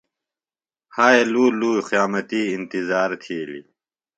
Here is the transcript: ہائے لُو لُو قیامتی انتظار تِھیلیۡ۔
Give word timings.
ہائے 0.95 1.21
لُو 1.31 1.45
لُو 1.59 1.71
قیامتی 1.89 2.41
انتظار 2.55 3.09
تِھیلیۡ۔ 3.21 3.65